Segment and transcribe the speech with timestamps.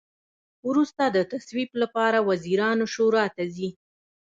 [0.67, 3.69] وروسته د تصویب لپاره وزیرانو شورا ته ځي.